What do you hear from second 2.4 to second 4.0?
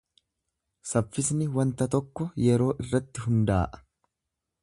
yeroo irratti hundaa’a.